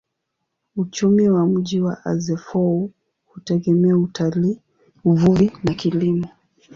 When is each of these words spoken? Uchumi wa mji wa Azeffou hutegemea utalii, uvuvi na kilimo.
Uchumi 0.75 1.29
wa 1.29 1.45
mji 1.45 1.79
wa 1.81 2.05
Azeffou 2.05 2.91
hutegemea 3.25 3.97
utalii, 3.97 4.59
uvuvi 5.03 5.51
na 5.63 5.73
kilimo. 5.73 6.27